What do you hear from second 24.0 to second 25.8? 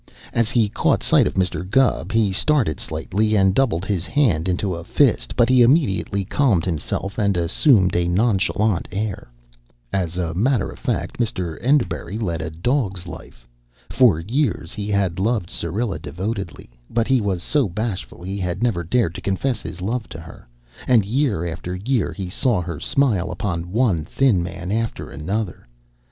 thin man after another.